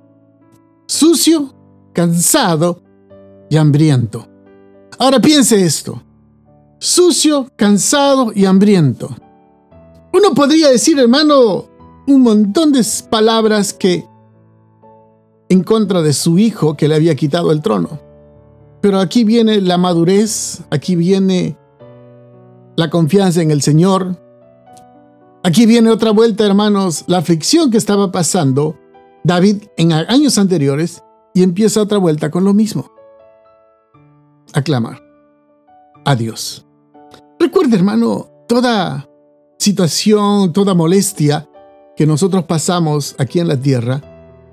sucio, 0.88 1.54
cansado 1.94 2.82
y 3.50 3.58
hambriento. 3.58 4.28
Ahora 4.98 5.20
piense 5.20 5.64
esto, 5.64 6.02
sucio, 6.80 7.52
cansado 7.56 8.32
y 8.34 8.46
hambriento. 8.46 9.10
Uno 10.14 10.34
podría 10.34 10.70
decir, 10.70 10.98
hermano, 10.98 11.66
un 12.08 12.22
montón 12.22 12.72
de 12.72 12.86
palabras 13.10 13.74
que 13.74 14.06
en 15.50 15.64
contra 15.64 16.02
de 16.02 16.14
su 16.14 16.40
hijo 16.40 16.76
que 16.76 16.88
le 16.88 16.96
había 16.96 17.16
quitado 17.16 17.52
el 17.52 17.62
trono. 17.62 18.00
Pero 18.82 19.00
aquí 19.00 19.24
viene 19.24 19.62
la 19.62 19.78
madurez, 19.78 20.62
aquí 20.70 20.96
viene 20.96 21.58
la 22.76 22.90
confianza 22.90 23.42
en 23.42 23.52
el 23.52 23.62
Señor. 23.62 24.18
Aquí 25.48 25.66
viene 25.66 25.90
otra 25.92 26.12
vuelta, 26.12 26.46
hermanos, 26.46 27.06
la 27.08 27.20
aflicción 27.20 27.72
que 27.72 27.78
estaba 27.78 28.12
pasando 28.12 28.78
David 29.24 29.64
en 29.78 29.94
años 29.94 30.38
anteriores 30.38 31.02
y 31.34 31.42
empieza 31.42 31.82
otra 31.82 32.00
vuelta 32.00 32.30
con 32.30 32.44
lo 32.44 32.54
mismo. 32.54 32.92
Aclamar 34.52 35.02
a 36.04 36.18
Dios. 36.18 36.66
Recuerde, 37.40 37.78
hermano, 37.78 38.30
toda 38.46 39.10
situación, 39.58 40.52
toda 40.52 40.74
molestia 40.74 41.50
que 41.96 42.06
nosotros 42.06 42.44
pasamos 42.44 43.16
aquí 43.18 43.40
en 43.40 43.48
la 43.48 43.58
tierra, 43.58 44.02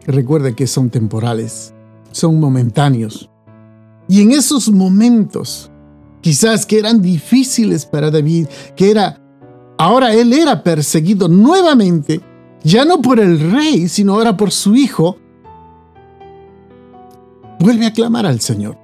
Recuerde 0.06 0.54
que 0.54 0.68
son 0.68 0.90
temporales, 0.90 1.74
son 2.12 2.38
momentáneos. 2.38 3.30
Y 4.06 4.22
en 4.22 4.30
esos 4.30 4.70
momentos 4.70 5.72
quizás 6.20 6.66
que 6.66 6.78
eran 6.78 7.02
difíciles 7.02 7.84
para 7.84 8.12
David, 8.12 8.46
que 8.76 8.92
era, 8.92 9.20
ahora 9.78 10.14
él 10.14 10.32
era 10.32 10.62
perseguido 10.62 11.28
nuevamente, 11.28 12.20
ya 12.62 12.84
no 12.84 13.00
por 13.00 13.20
el 13.20 13.52
rey, 13.52 13.88
sino 13.88 14.14
ahora 14.14 14.36
por 14.36 14.50
su 14.50 14.74
hijo, 14.74 15.18
vuelve 17.60 17.86
a 17.86 17.92
clamar 17.92 18.26
al 18.26 18.40
Señor. 18.40 18.78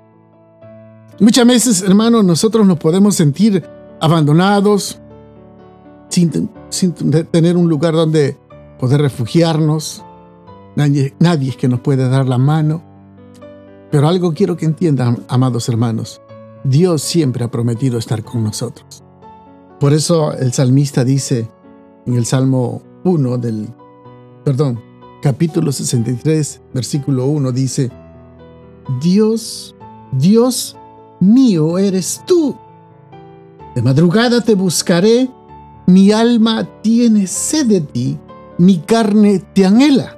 Muchas 1.18 1.46
veces, 1.46 1.82
hermanos, 1.82 2.24
nosotros 2.24 2.66
nos 2.66 2.78
podemos 2.78 3.14
sentir 3.14 3.62
abandonados, 4.00 4.98
sin, 6.08 6.48
tener 7.30 7.56
un 7.56 7.68
lugar 7.68 7.94
donde 7.94 8.38
poder 8.78 9.02
refugiarnos. 9.02 10.02
Nadie, 10.76 11.14
nadie 11.18 11.50
es 11.50 11.56
que 11.56 11.68
nos 11.68 11.80
puede 11.80 12.08
dar 12.08 12.26
la 12.26 12.38
mano. 12.38 12.82
Pero 13.90 14.08
algo 14.08 14.32
quiero 14.32 14.56
que 14.56 14.64
entiendan, 14.64 15.24
amados 15.28 15.68
hermanos. 15.68 16.22
Dios 16.64 17.02
siempre 17.02 17.44
ha 17.44 17.50
prometido 17.50 17.98
estar 17.98 18.22
con 18.22 18.44
nosotros. 18.44 19.02
Por 19.80 19.94
eso 19.94 20.34
el 20.34 20.52
salmista 20.52 21.04
dice 21.04 21.48
en 22.04 22.14
el 22.14 22.26
Salmo 22.26 22.82
1 23.04 23.38
del, 23.38 23.66
perdón, 24.44 24.78
capítulo 25.22 25.72
63, 25.72 26.60
versículo 26.74 27.24
1, 27.24 27.50
dice, 27.50 27.90
Dios, 29.00 29.74
Dios 30.12 30.76
mío 31.18 31.78
eres 31.78 32.20
tú. 32.26 32.54
De 33.74 33.80
madrugada 33.80 34.42
te 34.42 34.54
buscaré, 34.54 35.30
mi 35.86 36.12
alma 36.12 36.68
tiene 36.82 37.26
sed 37.26 37.66
de 37.66 37.80
ti, 37.80 38.18
mi 38.58 38.80
carne 38.80 39.42
te 39.54 39.64
anhela. 39.64 40.14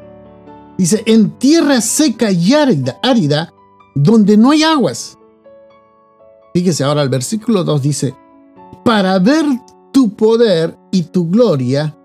Dice, 0.76 1.04
en 1.06 1.38
tierra 1.38 1.80
seca 1.80 2.32
y 2.32 2.52
árida, 2.52 2.98
árida 3.00 3.54
donde 3.94 4.36
no 4.36 4.50
hay 4.50 4.64
aguas. 4.64 5.16
Fíjese 6.52 6.82
ahora 6.82 7.02
el 7.02 7.08
versículo 7.08 7.62
2 7.62 7.80
dice, 7.80 8.16
para 8.84 9.18
ver 9.18 9.44
tu 9.92 10.14
poder 10.14 10.76
y 10.90 11.02
tu 11.04 11.28
gloria, 11.28 11.96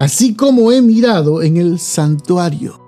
así 0.00 0.34
como 0.34 0.72
he 0.72 0.82
mirado 0.82 1.42
en 1.42 1.56
el 1.56 1.78
santuario. 1.78 2.80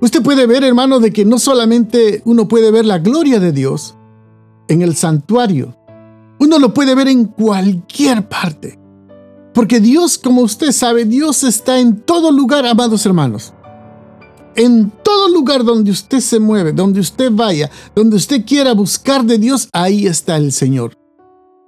Usted 0.00 0.22
puede 0.22 0.46
ver, 0.46 0.64
hermano, 0.64 0.98
de 0.98 1.12
que 1.12 1.24
no 1.24 1.38
solamente 1.38 2.22
uno 2.24 2.48
puede 2.48 2.70
ver 2.70 2.84
la 2.84 2.98
gloria 2.98 3.38
de 3.38 3.52
Dios 3.52 3.94
en 4.68 4.82
el 4.82 4.96
santuario, 4.96 5.76
uno 6.40 6.58
lo 6.58 6.74
puede 6.74 6.94
ver 6.94 7.08
en 7.08 7.26
cualquier 7.26 8.28
parte. 8.28 8.78
Porque 9.54 9.80
Dios, 9.80 10.18
como 10.18 10.42
usted 10.42 10.72
sabe, 10.72 11.04
Dios 11.04 11.44
está 11.44 11.78
en 11.78 12.00
todo 12.00 12.32
lugar, 12.32 12.66
amados 12.66 13.06
hermanos. 13.06 13.52
En 14.56 14.90
todo 15.04 15.28
lugar 15.28 15.64
donde 15.64 15.90
usted 15.90 16.20
se 16.20 16.40
mueve, 16.40 16.72
donde 16.72 17.00
usted 17.00 17.30
vaya, 17.30 17.70
donde 17.94 18.16
usted 18.16 18.44
quiera 18.44 18.74
buscar 18.74 19.24
de 19.24 19.38
Dios, 19.38 19.68
ahí 19.72 20.06
está 20.06 20.36
el 20.36 20.52
Señor. 20.52 20.94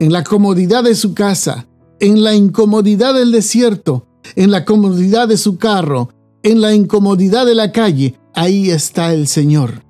En 0.01 0.13
la 0.13 0.25
comodidad 0.25 0.85
de 0.85 0.95
su 0.95 1.15
casa, 1.15 1.67
en 2.01 2.23
la 2.23 2.35
incomodidad 2.35 3.15
del 3.15 3.31
desierto, 3.31 4.07
en 4.35 4.51
la 4.51 4.65
comodidad 4.65 5.29
de 5.29 5.37
su 5.37 5.57
carro, 5.57 6.11
en 6.43 6.61
la 6.61 6.75
incomodidad 6.75 7.47
de 7.47 7.55
la 7.55 7.71
calle, 7.71 8.19
ahí 8.35 8.71
está 8.71 9.15
el 9.15 9.29
Señor. 9.29 9.83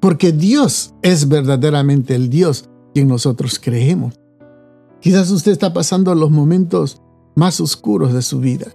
Porque 0.00 0.32
Dios 0.32 0.94
es 1.02 1.28
verdaderamente 1.28 2.14
el 2.14 2.28
Dios 2.28 2.68
que 2.94 3.04
nosotros 3.04 3.60
creemos. 3.62 4.18
Quizás 5.00 5.30
usted 5.30 5.52
está 5.52 5.72
pasando 5.72 6.14
los 6.14 6.30
momentos 6.30 7.00
más 7.34 7.60
oscuros 7.60 8.12
de 8.12 8.22
su 8.22 8.40
vida. 8.40 8.66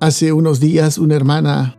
Hace 0.00 0.32
unos 0.32 0.60
días 0.60 0.98
una 0.98 1.16
hermana 1.16 1.78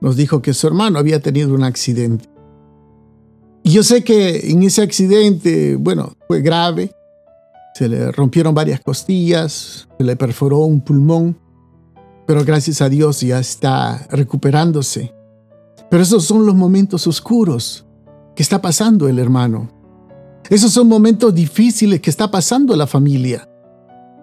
nos 0.00 0.16
dijo 0.16 0.42
que 0.42 0.52
su 0.52 0.66
hermano 0.66 0.98
había 0.98 1.20
tenido 1.20 1.54
un 1.54 1.62
accidente. 1.62 2.31
Y 3.62 3.70
yo 3.70 3.82
sé 3.82 4.02
que 4.02 4.50
en 4.50 4.62
ese 4.62 4.82
accidente, 4.82 5.76
bueno, 5.76 6.16
fue 6.26 6.40
grave. 6.42 6.92
Se 7.74 7.88
le 7.88 8.12
rompieron 8.12 8.54
varias 8.54 8.80
costillas, 8.80 9.88
se 9.96 10.04
le 10.04 10.16
perforó 10.16 10.58
un 10.58 10.80
pulmón, 10.80 11.38
pero 12.26 12.44
gracias 12.44 12.82
a 12.82 12.88
Dios 12.88 13.20
ya 13.20 13.38
está 13.38 14.06
recuperándose. 14.10 15.14
Pero 15.88 16.02
esos 16.02 16.24
son 16.24 16.44
los 16.44 16.54
momentos 16.54 17.06
oscuros 17.06 17.86
que 18.34 18.42
está 18.42 18.60
pasando 18.60 19.08
el 19.08 19.18
hermano. 19.18 19.70
Esos 20.50 20.72
son 20.72 20.88
momentos 20.88 21.34
difíciles 21.34 22.00
que 22.00 22.10
está 22.10 22.30
pasando 22.30 22.74
la 22.76 22.86
familia. 22.86 23.48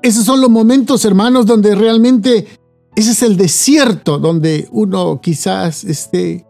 Esos 0.01 0.25
son 0.25 0.41
los 0.41 0.49
momentos, 0.49 1.03
hermanos, 1.05 1.45
donde 1.45 1.75
realmente 1.75 2.47
ese 2.95 3.11
es 3.11 3.23
el 3.23 3.37
desierto, 3.37 4.19
donde 4.19 4.67
uno 4.71 5.21
quizás 5.21 5.83
esté 5.83 6.45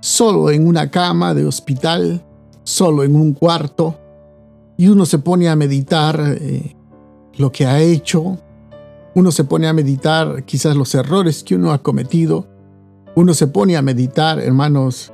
solo 0.00 0.50
en 0.50 0.66
una 0.66 0.90
cama 0.90 1.34
de 1.34 1.46
hospital, 1.46 2.24
solo 2.64 3.04
en 3.04 3.14
un 3.14 3.32
cuarto, 3.32 3.98
y 4.76 4.88
uno 4.88 5.04
se 5.04 5.18
pone 5.18 5.48
a 5.48 5.56
meditar 5.56 6.18
eh, 6.40 6.74
lo 7.36 7.52
que 7.52 7.66
ha 7.66 7.80
hecho, 7.80 8.38
uno 9.14 9.30
se 9.30 9.44
pone 9.44 9.66
a 9.68 9.72
meditar 9.72 10.44
quizás 10.44 10.76
los 10.76 10.94
errores 10.94 11.44
que 11.44 11.54
uno 11.54 11.72
ha 11.72 11.82
cometido, 11.82 12.46
uno 13.14 13.34
se 13.34 13.46
pone 13.46 13.76
a 13.76 13.82
meditar, 13.82 14.38
hermanos, 14.40 15.12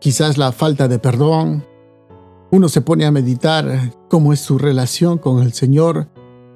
quizás 0.00 0.38
la 0.38 0.52
falta 0.52 0.88
de 0.88 0.98
perdón, 0.98 1.64
uno 2.50 2.68
se 2.68 2.80
pone 2.80 3.04
a 3.04 3.10
meditar 3.10 3.92
cómo 4.08 4.32
es 4.32 4.40
su 4.40 4.58
relación 4.58 5.18
con 5.18 5.42
el 5.42 5.52
Señor, 5.52 6.08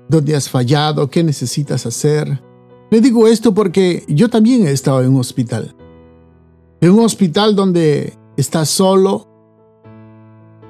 dónde 0.09 0.35
has 0.37 0.49
fallado, 0.49 1.11
qué 1.11 1.23
necesitas 1.23 1.87
hacer. 1.87 2.43
Le 2.91 3.01
digo 3.01 3.29
esto 3.29 3.53
porque 3.53 4.05
yo 4.09 4.29
también 4.29 4.67
he 4.67 4.71
estado 4.71 5.03
en 5.03 5.11
un 5.11 5.21
hospital. 5.21 5.75
En 6.81 6.93
un 6.93 7.01
hospital 7.01 7.57
donde 7.57 8.15
estás 8.37 8.69
solo, 8.69 9.27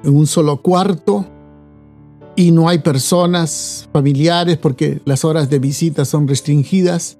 en 0.03 0.15
un 0.15 0.25
solo 0.25 0.61
cuarto, 0.61 1.25
y 2.35 2.51
no 2.51 2.69
hay 2.69 2.79
personas 2.79 3.89
familiares 3.91 4.57
porque 4.57 5.01
las 5.03 5.25
horas 5.25 5.49
de 5.49 5.59
visita 5.59 6.05
son 6.05 6.27
restringidas. 6.27 7.17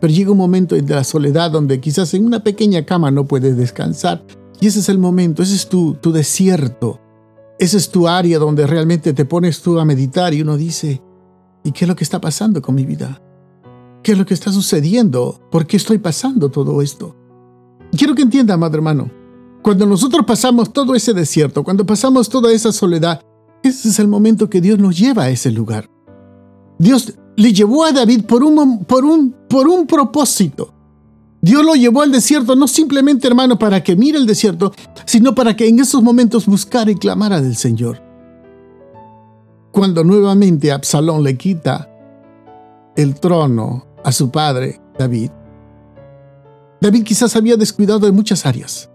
Pero 0.00 0.12
llega 0.12 0.32
un 0.32 0.38
momento 0.38 0.74
de 0.74 0.94
la 0.94 1.04
soledad 1.04 1.50
donde 1.50 1.78
quizás 1.78 2.14
en 2.14 2.24
una 2.24 2.42
pequeña 2.42 2.84
cama 2.84 3.10
no 3.10 3.26
puedes 3.26 3.56
descansar. 3.56 4.24
Y 4.60 4.68
ese 4.68 4.80
es 4.80 4.88
el 4.88 4.98
momento, 4.98 5.42
ese 5.42 5.54
es 5.54 5.68
tu, 5.68 5.94
tu 5.94 6.10
desierto, 6.10 6.98
esa 7.58 7.76
es 7.76 7.90
tu 7.90 8.08
área 8.08 8.38
donde 8.38 8.66
realmente 8.66 9.12
te 9.12 9.26
pones 9.26 9.60
tú 9.60 9.78
a 9.78 9.84
meditar 9.84 10.32
y 10.32 10.40
uno 10.40 10.56
dice, 10.56 11.02
¿y 11.62 11.72
qué 11.72 11.84
es 11.84 11.88
lo 11.88 11.94
que 11.94 12.04
está 12.04 12.20
pasando 12.20 12.62
con 12.62 12.74
mi 12.74 12.86
vida? 12.86 13.20
¿Qué 14.02 14.12
es 14.12 14.18
lo 14.18 14.24
que 14.24 14.34
está 14.34 14.50
sucediendo? 14.52 15.38
¿Por 15.50 15.66
qué 15.66 15.76
estoy 15.76 15.98
pasando 15.98 16.50
todo 16.50 16.80
esto? 16.80 17.14
Quiero 17.96 18.14
que 18.14 18.22
entienda, 18.22 18.56
madre 18.56 18.78
hermano, 18.78 19.10
cuando 19.62 19.86
nosotros 19.86 20.24
pasamos 20.26 20.72
todo 20.72 20.94
ese 20.94 21.12
desierto, 21.12 21.64
cuando 21.64 21.84
pasamos 21.84 22.28
toda 22.28 22.52
esa 22.52 22.72
soledad, 22.72 23.20
ese 23.62 23.88
es 23.88 23.98
el 23.98 24.06
momento 24.06 24.48
que 24.48 24.60
Dios 24.60 24.78
nos 24.78 24.96
lleva 24.96 25.24
a 25.24 25.30
ese 25.30 25.50
lugar. 25.50 25.88
Dios 26.78 27.14
le 27.36 27.52
llevó 27.52 27.84
a 27.84 27.92
David 27.92 28.24
por 28.24 28.44
un, 28.44 28.84
por 28.84 29.04
un, 29.04 29.34
por 29.48 29.66
un 29.68 29.86
propósito. 29.86 30.72
Dios 31.40 31.64
lo 31.64 31.74
llevó 31.74 32.02
al 32.02 32.12
desierto 32.12 32.56
no 32.56 32.66
simplemente, 32.66 33.26
hermano, 33.26 33.58
para 33.58 33.82
que 33.82 33.96
mire 33.96 34.18
el 34.18 34.26
desierto, 34.26 34.72
sino 35.04 35.34
para 35.34 35.56
que 35.56 35.68
en 35.68 35.80
esos 35.80 36.02
momentos 36.02 36.46
buscara 36.46 36.90
y 36.90 36.96
clamara 36.96 37.40
del 37.40 37.56
Señor. 37.56 38.02
Cuando 39.72 40.04
nuevamente 40.04 40.72
Absalón 40.72 41.22
le 41.22 41.36
quita 41.36 41.90
el 42.96 43.14
trono 43.20 43.86
a 44.04 44.12
su 44.12 44.30
padre, 44.30 44.80
David, 44.98 45.30
David 46.80 47.04
quizás 47.04 47.36
había 47.36 47.56
descuidado 47.56 48.06
en 48.06 48.14
muchas 48.14 48.46
áreas. 48.46 48.90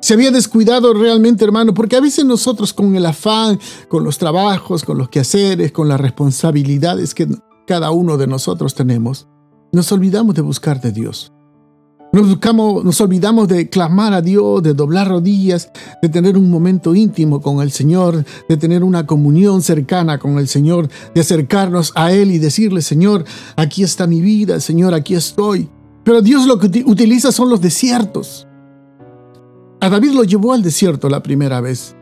Se 0.00 0.14
había 0.14 0.30
descuidado 0.30 0.94
realmente, 0.94 1.44
hermano, 1.44 1.74
porque 1.74 1.96
a 1.96 2.00
veces 2.00 2.24
nosotros 2.24 2.72
con 2.72 2.94
el 2.94 3.04
afán, 3.04 3.58
con 3.88 4.04
los 4.04 4.18
trabajos, 4.18 4.84
con 4.84 4.96
los 4.96 5.08
quehaceres, 5.08 5.72
con 5.72 5.88
las 5.88 6.00
responsabilidades 6.00 7.14
que 7.14 7.26
cada 7.66 7.90
uno 7.90 8.16
de 8.16 8.28
nosotros 8.28 8.74
tenemos, 8.74 9.26
nos 9.72 9.90
olvidamos 9.90 10.34
de 10.36 10.42
buscar 10.42 10.80
de 10.80 10.92
Dios. 10.92 11.32
Nos, 12.12 12.26
buscamos, 12.26 12.84
nos 12.84 13.00
olvidamos 13.00 13.48
de 13.48 13.68
clamar 13.68 14.14
a 14.14 14.22
Dios, 14.22 14.62
de 14.62 14.72
doblar 14.72 15.08
rodillas, 15.08 15.70
de 16.00 16.08
tener 16.08 16.38
un 16.38 16.48
momento 16.48 16.94
íntimo 16.94 17.40
con 17.40 17.60
el 17.60 17.70
Señor, 17.70 18.24
de 18.48 18.56
tener 18.56 18.82
una 18.82 19.04
comunión 19.04 19.60
cercana 19.62 20.18
con 20.18 20.38
el 20.38 20.48
Señor, 20.48 20.88
de 21.14 21.20
acercarnos 21.20 21.92
a 21.96 22.12
Él 22.12 22.30
y 22.30 22.38
decirle, 22.38 22.80
Señor, 22.80 23.24
aquí 23.56 23.82
está 23.82 24.06
mi 24.06 24.22
vida, 24.22 24.60
Señor, 24.60 24.94
aquí 24.94 25.14
estoy. 25.14 25.68
Pero 26.08 26.22
Dios 26.22 26.46
lo 26.46 26.58
que 26.58 26.84
utiliza 26.86 27.30
son 27.32 27.50
los 27.50 27.60
desiertos. 27.60 28.48
A 29.78 29.90
David 29.90 30.12
lo 30.12 30.24
llevó 30.24 30.54
al 30.54 30.62
desierto 30.62 31.10
la 31.10 31.22
primera 31.22 31.60
vez. 31.60 31.94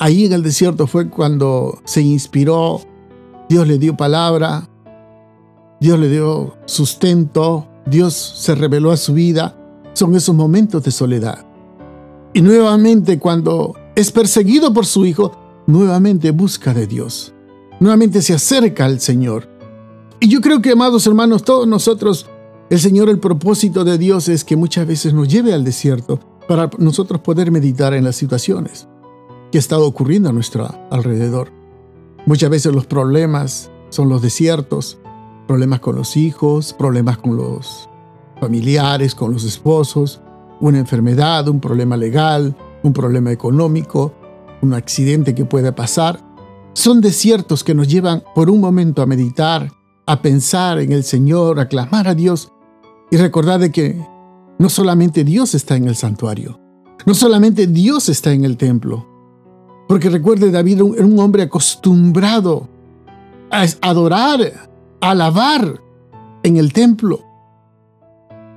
Ahí 0.00 0.24
en 0.24 0.32
el 0.32 0.42
desierto 0.42 0.88
fue 0.88 1.08
cuando 1.08 1.80
se 1.84 2.02
inspiró, 2.02 2.80
Dios 3.48 3.68
le 3.68 3.78
dio 3.78 3.96
palabra, 3.96 4.68
Dios 5.80 6.00
le 6.00 6.08
dio 6.08 6.56
sustento, 6.64 7.68
Dios 7.86 8.12
se 8.12 8.56
reveló 8.56 8.90
a 8.90 8.96
su 8.96 9.14
vida. 9.14 9.56
Son 9.92 10.12
esos 10.16 10.34
momentos 10.34 10.82
de 10.82 10.90
soledad. 10.90 11.46
Y 12.34 12.42
nuevamente 12.42 13.20
cuando 13.20 13.76
es 13.94 14.10
perseguido 14.10 14.74
por 14.74 14.84
su 14.84 15.06
hijo, 15.06 15.30
nuevamente 15.68 16.32
busca 16.32 16.74
de 16.74 16.88
Dios. 16.88 17.34
Nuevamente 17.78 18.20
se 18.20 18.34
acerca 18.34 18.84
al 18.84 18.98
Señor. 18.98 19.48
Y 20.18 20.26
yo 20.26 20.40
creo 20.40 20.60
que, 20.60 20.72
amados 20.72 21.06
hermanos, 21.06 21.44
todos 21.44 21.68
nosotros, 21.68 22.26
el 22.70 22.78
Señor, 22.78 23.08
el 23.08 23.18
propósito 23.18 23.82
de 23.82 23.98
Dios 23.98 24.28
es 24.28 24.44
que 24.44 24.54
muchas 24.54 24.86
veces 24.86 25.12
nos 25.12 25.26
lleve 25.26 25.52
al 25.52 25.64
desierto 25.64 26.20
para 26.46 26.70
nosotros 26.78 27.20
poder 27.20 27.50
meditar 27.50 27.94
en 27.94 28.04
las 28.04 28.14
situaciones 28.14 28.86
que 29.50 29.58
están 29.58 29.80
ocurriendo 29.82 30.28
a 30.28 30.32
nuestro 30.32 30.68
alrededor. 30.88 31.50
Muchas 32.26 32.48
veces 32.48 32.72
los 32.72 32.86
problemas 32.86 33.72
son 33.88 34.08
los 34.08 34.22
desiertos, 34.22 35.00
problemas 35.48 35.80
con 35.80 35.96
los 35.96 36.16
hijos, 36.16 36.72
problemas 36.72 37.18
con 37.18 37.36
los 37.36 37.88
familiares, 38.40 39.16
con 39.16 39.32
los 39.32 39.42
esposos, 39.42 40.20
una 40.60 40.78
enfermedad, 40.78 41.48
un 41.48 41.58
problema 41.58 41.96
legal, 41.96 42.56
un 42.84 42.92
problema 42.92 43.32
económico, 43.32 44.14
un 44.62 44.74
accidente 44.74 45.34
que 45.34 45.44
puede 45.44 45.72
pasar. 45.72 46.20
Son 46.74 47.00
desiertos 47.00 47.64
que 47.64 47.74
nos 47.74 47.88
llevan 47.88 48.22
por 48.32 48.48
un 48.48 48.60
momento 48.60 49.02
a 49.02 49.06
meditar, 49.06 49.72
a 50.06 50.22
pensar 50.22 50.78
en 50.78 50.92
el 50.92 51.02
Señor, 51.02 51.58
a 51.58 51.66
clamar 51.66 52.06
a 52.06 52.14
Dios 52.14 52.52
y 53.10 53.16
recordar 53.16 53.60
de 53.60 53.70
que 53.70 54.04
no 54.58 54.68
solamente 54.68 55.24
Dios 55.24 55.54
está 55.54 55.76
en 55.76 55.88
el 55.88 55.96
santuario, 55.96 56.60
no 57.06 57.14
solamente 57.14 57.66
Dios 57.66 58.08
está 58.08 58.32
en 58.32 58.44
el 58.44 58.56
templo, 58.56 59.06
porque 59.88 60.08
recuerde, 60.08 60.52
David 60.52 60.82
era 60.96 61.04
un 61.04 61.18
hombre 61.18 61.42
acostumbrado 61.42 62.68
a 63.50 63.66
adorar, 63.82 64.40
a 65.00 65.10
alabar 65.10 65.80
en 66.44 66.56
el 66.56 66.72
templo. 66.72 67.20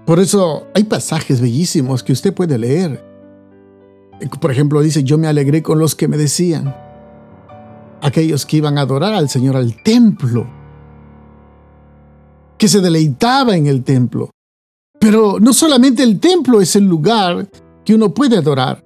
Por 0.05 0.19
eso 0.19 0.67
hay 0.75 0.83
pasajes 0.83 1.41
bellísimos 1.41 2.03
que 2.03 2.13
usted 2.13 2.33
puede 2.33 2.57
leer. 2.59 3.03
Por 4.39 4.51
ejemplo, 4.51 4.81
dice, 4.81 5.03
yo 5.03 5.17
me 5.17 5.27
alegré 5.27 5.63
con 5.63 5.79
los 5.79 5.95
que 5.95 6.07
me 6.07 6.17
decían, 6.17 6.75
aquellos 8.01 8.45
que 8.45 8.57
iban 8.57 8.77
a 8.77 8.81
adorar 8.81 9.13
al 9.13 9.29
Señor 9.29 9.55
al 9.55 9.81
templo, 9.81 10.45
que 12.57 12.67
se 12.67 12.81
deleitaba 12.81 13.55
en 13.55 13.67
el 13.67 13.83
templo. 13.83 14.29
Pero 15.03 15.37
no 15.37 15.51
solamente 15.51 16.01
el 16.01 16.17
templo 16.21 16.61
es 16.61 16.77
el 16.77 16.85
lugar 16.85 17.49
que 17.83 17.93
uno 17.93 18.13
puede 18.13 18.37
adorar. 18.37 18.85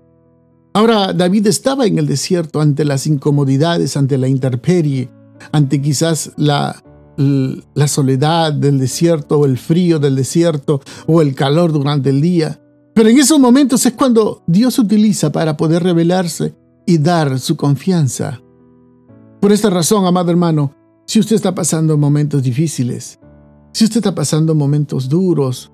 Ahora, 0.74 1.14
David 1.14 1.46
estaba 1.46 1.86
en 1.86 2.00
el 2.00 2.08
desierto 2.08 2.60
ante 2.60 2.86
las 2.86 3.06
incomodidades, 3.06 3.96
ante 3.96 4.18
la 4.18 4.28
intemperie, 4.28 5.12
ante 5.52 5.80
quizás 5.80 6.32
la, 6.36 6.82
soledad 7.86 8.52
del 8.52 8.80
desierto 8.80 9.38
o 9.38 9.46
el 9.46 9.60
frío 9.60 10.00
del 10.00 10.16
desierto 10.16 10.82
o 11.06 11.22
el 11.22 11.36
calor 11.36 11.72
durante 11.72 12.10
el 12.10 12.20
día. 12.20 12.60
Pero 12.96 13.10
en 13.10 13.20
esos 13.20 13.40
momentos 13.40 13.86
es 13.86 13.94
cuando 13.94 14.42
Dios 14.48 14.80
utiliza 14.80 15.32
para 15.32 15.56
poder 15.56 15.84
revelarse 15.84 16.56
y 16.88 16.98
dar 16.98 17.40
su 17.40 17.56
confianza. 17.56 18.42
Por 19.40 19.52
esta 19.52 19.70
razón, 19.70 20.08
amado 20.08 20.32
hermano, 20.32 20.74
si 21.06 21.20
usted 21.20 21.36
está 21.36 21.54
pasando 21.54 21.96
momentos 21.96 22.42
difíciles, 22.42 23.20
si 23.72 23.84
usted 23.84 23.98
está 23.98 24.16
pasando 24.16 24.56
momentos 24.56 25.10
duros, 25.10 25.72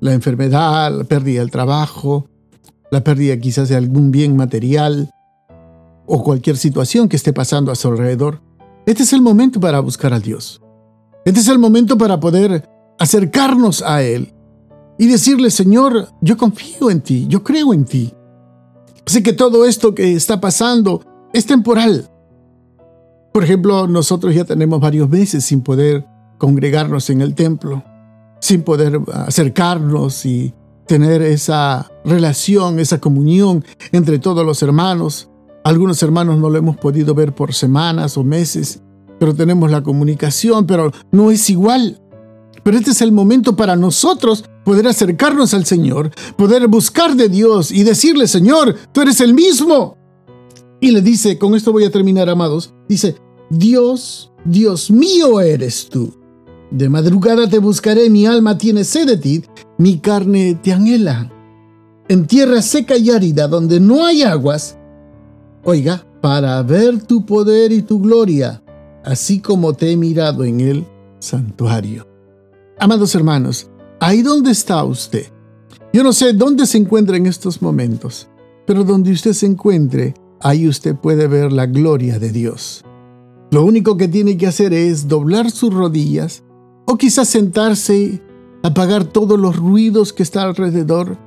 la 0.00 0.12
enfermedad, 0.12 0.92
la 0.96 1.04
pérdida 1.04 1.40
del 1.40 1.50
trabajo, 1.50 2.28
la 2.90 3.02
pérdida 3.04 3.36
quizás 3.38 3.68
de 3.68 3.76
algún 3.76 4.10
bien 4.10 4.36
material 4.36 5.10
o 6.06 6.22
cualquier 6.22 6.56
situación 6.56 7.08
que 7.08 7.16
esté 7.16 7.32
pasando 7.32 7.70
a 7.70 7.74
su 7.74 7.88
alrededor, 7.88 8.40
este 8.86 9.02
es 9.02 9.12
el 9.12 9.20
momento 9.20 9.60
para 9.60 9.80
buscar 9.80 10.14
a 10.14 10.20
Dios. 10.20 10.62
Este 11.24 11.40
es 11.40 11.48
el 11.48 11.58
momento 11.58 11.98
para 11.98 12.18
poder 12.20 12.68
acercarnos 12.98 13.82
a 13.82 14.02
Él 14.02 14.32
y 14.98 15.06
decirle, 15.06 15.50
Señor, 15.50 16.08
yo 16.20 16.36
confío 16.36 16.90
en 16.90 17.02
ti, 17.02 17.26
yo 17.28 17.44
creo 17.44 17.74
en 17.74 17.84
ti. 17.84 18.14
Sé 19.04 19.22
que 19.22 19.32
todo 19.32 19.66
esto 19.66 19.94
que 19.94 20.14
está 20.14 20.40
pasando 20.40 21.02
es 21.32 21.46
temporal. 21.46 22.08
Por 23.32 23.44
ejemplo, 23.44 23.86
nosotros 23.86 24.34
ya 24.34 24.44
tenemos 24.44 24.80
varios 24.80 25.08
meses 25.08 25.44
sin 25.44 25.60
poder 25.60 26.06
congregarnos 26.38 27.10
en 27.10 27.20
el 27.20 27.34
templo, 27.34 27.84
sin 28.40 28.62
poder 28.62 29.00
acercarnos 29.12 30.24
y 30.26 30.54
tener 30.86 31.22
esa 31.22 31.90
relación, 32.04 32.78
esa 32.78 33.00
comunión 33.00 33.64
entre 33.92 34.18
todos 34.18 34.44
los 34.44 34.62
hermanos. 34.62 35.28
Algunos 35.64 36.02
hermanos 36.02 36.38
no 36.38 36.48
lo 36.48 36.58
hemos 36.58 36.76
podido 36.76 37.14
ver 37.14 37.34
por 37.34 37.52
semanas 37.52 38.16
o 38.16 38.24
meses 38.24 38.82
pero 39.18 39.34
tenemos 39.34 39.70
la 39.70 39.82
comunicación, 39.82 40.66
pero 40.66 40.92
no 41.10 41.30
es 41.30 41.50
igual. 41.50 42.00
Pero 42.62 42.76
este 42.76 42.90
es 42.90 43.00
el 43.00 43.12
momento 43.12 43.56
para 43.56 43.76
nosotros 43.76 44.44
poder 44.64 44.86
acercarnos 44.86 45.54
al 45.54 45.64
Señor, 45.64 46.10
poder 46.36 46.68
buscar 46.68 47.16
de 47.16 47.28
Dios 47.28 47.70
y 47.70 47.82
decirle, 47.82 48.26
Señor, 48.26 48.76
tú 48.92 49.00
eres 49.00 49.20
el 49.20 49.34
mismo. 49.34 49.96
Y 50.80 50.90
le 50.90 51.00
dice, 51.00 51.38
con 51.38 51.54
esto 51.54 51.72
voy 51.72 51.84
a 51.84 51.90
terminar, 51.90 52.28
amados, 52.28 52.74
dice, 52.88 53.16
Dios, 53.50 54.32
Dios 54.44 54.90
mío 54.90 55.40
eres 55.40 55.88
tú. 55.88 56.14
De 56.70 56.88
madrugada 56.88 57.48
te 57.48 57.58
buscaré, 57.58 58.10
mi 58.10 58.26
alma 58.26 58.58
tiene 58.58 58.84
sed 58.84 59.06
de 59.06 59.16
ti, 59.16 59.44
mi 59.78 59.98
carne 59.98 60.58
te 60.62 60.72
anhela. 60.72 61.30
En 62.08 62.26
tierra 62.26 62.62
seca 62.62 62.96
y 62.96 63.10
árida, 63.10 63.48
donde 63.48 63.80
no 63.80 64.04
hay 64.04 64.22
aguas, 64.22 64.78
oiga, 65.64 66.06
para 66.20 66.62
ver 66.62 67.02
tu 67.02 67.24
poder 67.24 67.72
y 67.72 67.82
tu 67.82 68.00
gloria 68.00 68.62
así 69.08 69.40
como 69.40 69.72
te 69.72 69.90
he 69.90 69.96
mirado 69.96 70.44
en 70.44 70.60
el 70.60 70.86
santuario. 71.18 72.06
Amados 72.78 73.14
hermanos, 73.14 73.70
ahí 74.00 74.22
donde 74.22 74.50
está 74.50 74.84
usted. 74.84 75.26
Yo 75.94 76.02
no 76.02 76.12
sé 76.12 76.34
dónde 76.34 76.66
se 76.66 76.76
encuentra 76.76 77.16
en 77.16 77.24
estos 77.24 77.62
momentos, 77.62 78.28
pero 78.66 78.84
donde 78.84 79.10
usted 79.12 79.32
se 79.32 79.46
encuentre, 79.46 80.12
ahí 80.40 80.68
usted 80.68 80.94
puede 80.94 81.26
ver 81.26 81.52
la 81.52 81.64
gloria 81.64 82.18
de 82.18 82.30
Dios. 82.30 82.84
Lo 83.50 83.64
único 83.64 83.96
que 83.96 84.08
tiene 84.08 84.36
que 84.36 84.46
hacer 84.46 84.74
es 84.74 85.08
doblar 85.08 85.50
sus 85.50 85.72
rodillas 85.72 86.44
o 86.90 86.96
quizás 86.96 87.28
sentarse, 87.28 88.22
apagar 88.62 89.04
todos 89.04 89.38
los 89.38 89.56
ruidos 89.56 90.12
que 90.12 90.22
están 90.22 90.48
alrededor 90.48 91.18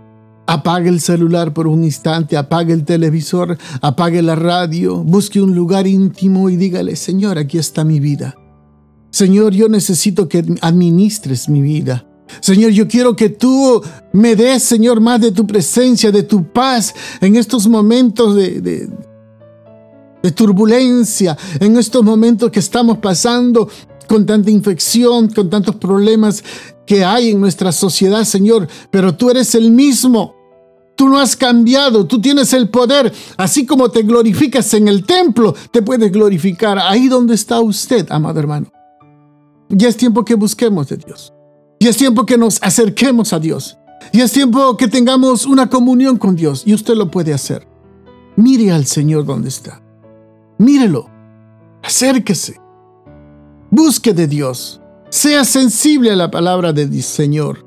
Apague 0.48 0.90
el 0.90 1.00
celular 1.00 1.54
por 1.54 1.66
un 1.68 1.86
instante, 1.86 2.36
apague 2.36 2.74
el 2.74 2.84
televisor, 2.84 3.58
apague 3.82 4.22
la 4.22 4.36
radio, 4.36 4.98
busque 4.98 5.40
un 5.40 5.56
lugar 5.56 5.88
íntimo 5.88 6.50
y 6.50 6.58
dígale, 6.58 6.98
Señor, 6.98 7.38
aquí 7.38 7.58
está 7.58 7.86
mi 7.86 8.02
vida. 8.02 8.36
Señor, 9.12 9.54
yo 9.54 9.70
necesito 9.70 10.28
que 10.28 10.44
administres 10.62 11.48
mi 11.48 11.62
vida. 11.62 12.06
Señor, 12.42 12.72
yo 12.72 12.88
quiero 12.88 13.16
que 13.16 13.30
tú 13.30 13.82
me 14.12 14.36
des, 14.36 14.62
Señor, 14.64 15.00
más 15.00 15.22
de 15.22 15.32
tu 15.32 15.48
presencia, 15.48 16.12
de 16.12 16.24
tu 16.24 16.44
paz 16.44 16.94
en 17.22 17.38
estos 17.38 17.68
momentos 17.68 18.36
de 18.36 18.90
turbulencia, 20.36 21.38
en 21.62 21.78
estos 21.78 22.04
momentos 22.04 22.52
que 22.52 22.60
estamos 22.60 22.98
pasando 22.98 23.70
con 24.12 24.26
tanta 24.26 24.52
infección, 24.52 25.30
con 25.30 25.50
tantos 25.50 25.78
problemas 25.78 26.44
que 26.86 27.06
hay 27.06 27.30
en 27.30 27.40
nuestra 27.40 27.72
sociedad, 27.72 28.26
Señor, 28.26 28.68
pero 28.90 29.16
tú 29.16 29.30
eres 29.30 29.56
el 29.56 29.72
mismo. 29.72 30.36
Tú 30.98 31.08
no 31.08 31.18
has 31.18 31.38
cambiado, 31.38 32.06
tú 32.06 32.20
tienes 32.20 32.52
el 32.52 32.68
poder. 32.68 33.14
Así 33.38 33.66
como 33.66 33.90
te 33.90 34.02
glorificas 34.02 34.74
en 34.74 34.90
el 34.90 35.06
templo, 35.06 35.56
te 35.72 35.82
puedes 35.82 36.12
glorificar 36.12 36.78
ahí 36.78 37.08
donde 37.08 37.36
está 37.36 37.62
usted, 37.62 38.06
amado 38.12 38.38
hermano. 38.42 38.70
Ya 39.70 39.88
es 39.88 39.96
tiempo 39.96 40.26
que 40.26 40.36
busquemos 40.36 40.90
de 40.90 40.98
Dios. 40.98 41.32
Ya 41.80 41.92
es 41.92 41.96
tiempo 41.96 42.26
que 42.26 42.38
nos 42.38 42.62
acerquemos 42.62 43.32
a 43.32 43.40
Dios. 43.40 43.78
Ya 44.12 44.26
es 44.26 44.34
tiempo 44.34 44.76
que 44.76 44.90
tengamos 44.90 45.46
una 45.46 45.70
comunión 45.70 46.18
con 46.18 46.36
Dios 46.36 46.64
y 46.66 46.74
usted 46.74 46.96
lo 46.96 47.10
puede 47.10 47.34
hacer. 47.34 47.66
Mire 48.36 48.74
al 48.74 48.86
Señor 48.86 49.26
donde 49.26 49.48
está. 49.48 49.82
Mírelo. 50.58 51.10
Acérquese. 51.82 52.61
Busque 53.74 54.14
de 54.14 54.28
Dios. 54.28 54.82
Sea 55.10 55.46
sensible 55.46 56.12
a 56.12 56.18
la 56.18 56.30
palabra 56.30 56.74
del 56.74 57.02
Señor. 57.04 57.66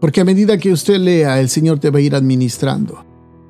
Porque 0.00 0.22
a 0.22 0.24
medida 0.24 0.56
que 0.56 0.72
usted 0.72 0.96
lea, 0.96 1.40
el 1.40 1.50
Señor 1.50 1.78
te 1.78 1.90
va 1.90 1.98
a 1.98 2.00
ir 2.00 2.14
administrando. 2.14 3.04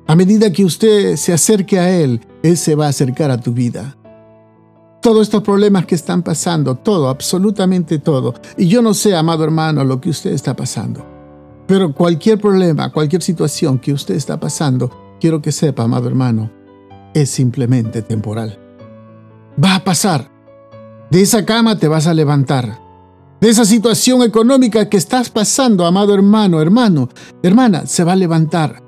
A 0.05 0.13
medida 0.17 0.51
que 0.51 0.65
usted 0.65 1.15
se 1.15 1.31
acerque 1.31 1.79
a 1.79 1.89
Él, 1.89 2.19
Él 2.43 2.57
se 2.57 2.75
va 2.75 2.87
a 2.87 2.89
acercar 2.89 3.31
a 3.31 3.39
tu 3.39 3.53
vida. 3.53 3.95
Todos 5.01 5.21
estos 5.21 5.43
problemas 5.43 5.85
que 5.85 5.95
están 5.95 6.23
pasando, 6.23 6.75
todo, 6.75 7.07
absolutamente 7.07 7.99
todo. 7.99 8.33
Y 8.57 8.67
yo 8.67 8.81
no 8.81 8.93
sé, 8.93 9.15
amado 9.15 9.45
hermano, 9.45 9.85
lo 9.85 10.01
que 10.01 10.09
usted 10.09 10.33
está 10.33 10.53
pasando. 10.53 11.05
Pero 11.67 11.93
cualquier 11.93 12.37
problema, 12.37 12.91
cualquier 12.91 13.21
situación 13.21 13.79
que 13.79 13.93
usted 13.93 14.15
está 14.15 14.37
pasando, 14.37 15.15
quiero 15.21 15.41
que 15.41 15.53
sepa, 15.53 15.83
amado 15.83 16.09
hermano, 16.09 16.51
es 17.13 17.29
simplemente 17.29 18.01
temporal. 18.01 18.59
Va 19.63 19.75
a 19.75 19.83
pasar. 19.85 20.40
De 21.11 21.21
esa 21.21 21.45
cama 21.45 21.77
te 21.77 21.87
vas 21.87 22.07
a 22.07 22.13
levantar 22.13 22.81
de 23.41 23.49
esa 23.49 23.65
situación 23.65 24.21
económica 24.21 24.87
que 24.87 24.97
estás 24.97 25.31
pasando, 25.31 25.87
amado 25.87 26.13
hermano, 26.13 26.61
hermano, 26.61 27.09
hermana, 27.41 27.87
se 27.87 28.03
va 28.03 28.13
a 28.13 28.15
levantar. 28.15 28.83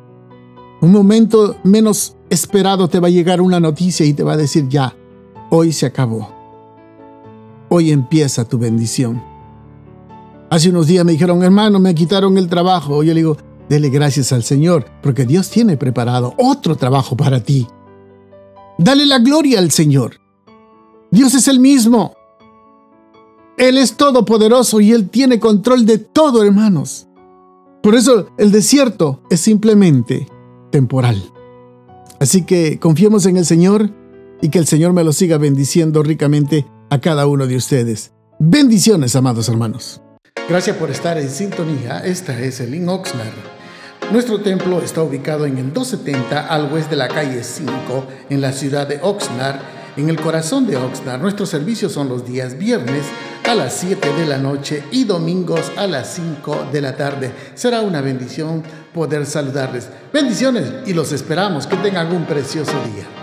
Un 0.79 0.91
momento 0.91 1.57
menos 1.63 2.15
esperado 2.29 2.87
te 2.87 2.99
va 2.99 3.07
a 3.07 3.11
llegar 3.11 3.41
una 3.41 3.59
noticia 3.59 4.05
y 4.05 4.13
te 4.13 4.21
va 4.21 4.33
a 4.33 4.37
decir 4.37 4.69
ya, 4.69 4.95
hoy 5.49 5.73
se 5.73 5.87
acabó. 5.87 6.29
Hoy 7.69 7.91
empieza 7.91 8.47
tu 8.47 8.59
bendición. 8.59 9.23
Hace 10.51 10.69
unos 10.69 10.85
días 10.85 11.03
me 11.03 11.13
dijeron, 11.13 11.41
hermano, 11.41 11.79
me 11.79 11.95
quitaron 11.95 12.37
el 12.37 12.47
trabajo. 12.47 13.01
Yo 13.01 13.15
le 13.15 13.21
digo, 13.21 13.37
dele 13.67 13.89
gracias 13.89 14.31
al 14.33 14.43
Señor, 14.43 14.85
porque 15.01 15.25
Dios 15.25 15.49
tiene 15.49 15.77
preparado 15.77 16.35
otro 16.37 16.75
trabajo 16.75 17.17
para 17.17 17.39
ti. 17.39 17.67
Dale 18.77 19.07
la 19.07 19.17
gloria 19.17 19.57
al 19.57 19.71
Señor. 19.71 20.22
Dios 21.13 21.35
es 21.35 21.47
el 21.47 21.59
mismo. 21.59 22.15
Él 23.55 23.77
es 23.77 23.97
todopoderoso 23.97 24.81
y 24.81 24.93
Él 24.93 25.11
tiene 25.11 25.39
control 25.39 25.85
de 25.85 25.99
todo, 25.99 26.43
hermanos. 26.43 27.07
Por 27.83 27.93
eso 27.93 28.29
el 28.39 28.51
desierto 28.51 29.21
es 29.29 29.39
simplemente 29.39 30.27
temporal. 30.71 31.21
Así 32.19 32.45
que 32.45 32.79
confiemos 32.79 33.27
en 33.27 33.37
el 33.37 33.45
Señor 33.45 33.91
y 34.41 34.49
que 34.49 34.57
el 34.57 34.65
Señor 34.65 34.93
me 34.93 35.03
lo 35.03 35.13
siga 35.13 35.37
bendiciendo 35.37 36.01
ricamente 36.01 36.65
a 36.89 36.99
cada 36.99 37.27
uno 37.27 37.45
de 37.45 37.57
ustedes. 37.57 38.11
Bendiciones, 38.39 39.15
amados 39.15 39.47
hermanos. 39.49 40.01
Gracias 40.49 40.75
por 40.77 40.89
estar 40.89 41.19
en 41.19 41.29
sintonía. 41.29 41.99
Esta 41.99 42.41
es 42.41 42.59
el 42.59 42.73
In 42.73 42.89
Oxnard. 42.89 43.35
Nuestro 44.11 44.41
templo 44.41 44.81
está 44.81 45.03
ubicado 45.03 45.45
en 45.45 45.59
el 45.59 45.73
270 45.73 46.47
al 46.47 46.73
oeste 46.73 46.89
de 46.89 46.95
la 46.95 47.07
calle 47.07 47.43
5 47.43 47.71
en 48.31 48.41
la 48.41 48.51
ciudad 48.51 48.87
de 48.87 48.97
Oxnard, 49.03 49.59
en 49.97 50.09
el 50.09 50.19
corazón 50.19 50.67
de 50.67 50.77
Oxnard. 50.77 51.21
Nuestros 51.21 51.49
servicios 51.49 51.91
son 51.91 52.09
los 52.09 52.25
días 52.25 52.57
viernes 52.57 53.05
a 53.47 53.55
las 53.55 53.73
7 53.73 54.13
de 54.13 54.25
la 54.25 54.37
noche 54.37 54.83
y 54.91 55.03
domingos 55.03 55.71
a 55.77 55.87
las 55.87 56.13
5 56.13 56.67
de 56.71 56.81
la 56.81 56.95
tarde. 56.95 57.31
Será 57.55 57.81
una 57.81 58.01
bendición 58.01 58.63
poder 58.93 59.25
saludarles. 59.25 59.89
Bendiciones 60.11 60.71
y 60.85 60.93
los 60.93 61.11
esperamos. 61.11 61.67
Que 61.67 61.77
tengan 61.77 62.11
un 62.13 62.25
precioso 62.25 62.73
día. 62.93 63.22